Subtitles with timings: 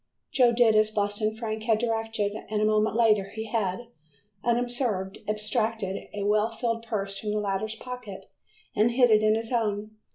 [0.31, 3.89] Joe did as Boston Frank had directed, and a moment later he had,
[4.43, 8.27] unobserved, abstracted a well filled purse from the latter's pocket
[8.75, 9.91] and hid it in his own.